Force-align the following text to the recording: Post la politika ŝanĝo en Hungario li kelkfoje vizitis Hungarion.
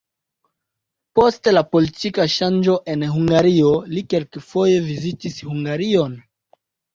Post 1.17 1.49
la 1.51 1.61
politika 1.75 2.25
ŝanĝo 2.35 2.77
en 2.93 3.03
Hungario 3.17 3.75
li 3.93 4.03
kelkfoje 4.15 4.81
vizitis 4.89 5.39
Hungarion. 5.51 6.19